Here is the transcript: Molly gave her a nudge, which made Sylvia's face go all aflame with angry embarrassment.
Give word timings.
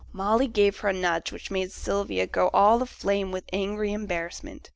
Molly 0.11 0.47
gave 0.47 0.79
her 0.79 0.89
a 0.89 0.93
nudge, 0.93 1.31
which 1.31 1.51
made 1.51 1.71
Sylvia's 1.71 2.25
face 2.25 2.31
go 2.33 2.49
all 2.55 2.81
aflame 2.81 3.31
with 3.31 3.43
angry 3.53 3.93
embarrassment. 3.93 4.67